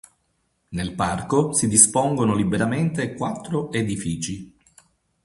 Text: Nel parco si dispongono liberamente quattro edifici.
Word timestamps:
Nel 0.69 0.93
parco 0.95 1.53
si 1.53 1.67
dispongono 1.67 2.33
liberamente 2.33 3.13
quattro 3.13 3.71
edifici. 3.71 4.51